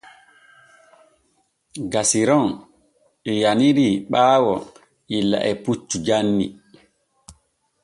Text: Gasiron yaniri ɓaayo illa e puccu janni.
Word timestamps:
Gasiron 1.91 2.49
yaniri 3.41 3.87
ɓaayo 4.11 4.53
illa 5.17 5.37
e 5.49 5.51
puccu 5.63 5.97
janni. 6.05 6.45